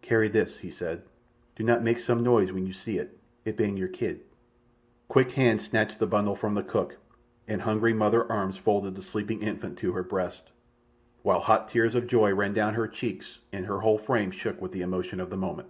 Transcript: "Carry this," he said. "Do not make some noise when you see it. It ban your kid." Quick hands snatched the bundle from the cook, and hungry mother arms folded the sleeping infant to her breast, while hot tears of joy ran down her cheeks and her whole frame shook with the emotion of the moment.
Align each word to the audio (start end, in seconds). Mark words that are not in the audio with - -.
"Carry 0.00 0.28
this," 0.28 0.60
he 0.60 0.70
said. 0.70 1.02
"Do 1.56 1.64
not 1.64 1.82
make 1.82 1.98
some 1.98 2.22
noise 2.22 2.52
when 2.52 2.68
you 2.68 2.72
see 2.72 2.98
it. 2.98 3.18
It 3.44 3.56
ban 3.56 3.76
your 3.76 3.88
kid." 3.88 4.20
Quick 5.08 5.32
hands 5.32 5.64
snatched 5.66 5.98
the 5.98 6.06
bundle 6.06 6.36
from 6.36 6.54
the 6.54 6.62
cook, 6.62 6.98
and 7.48 7.62
hungry 7.62 7.92
mother 7.92 8.30
arms 8.30 8.56
folded 8.56 8.94
the 8.94 9.02
sleeping 9.02 9.42
infant 9.42 9.76
to 9.78 9.90
her 9.90 10.04
breast, 10.04 10.52
while 11.24 11.40
hot 11.40 11.68
tears 11.68 11.96
of 11.96 12.06
joy 12.06 12.32
ran 12.32 12.54
down 12.54 12.74
her 12.74 12.86
cheeks 12.86 13.40
and 13.52 13.66
her 13.66 13.80
whole 13.80 13.98
frame 13.98 14.30
shook 14.30 14.62
with 14.62 14.70
the 14.70 14.82
emotion 14.82 15.18
of 15.18 15.30
the 15.30 15.36
moment. 15.36 15.66